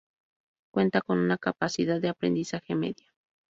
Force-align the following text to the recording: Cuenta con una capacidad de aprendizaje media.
Cuenta 0.73 1.01
con 1.03 1.19
una 1.19 1.37
capacidad 1.37 2.01
de 2.01 2.09
aprendizaje 2.09 2.73
media. 2.73 3.13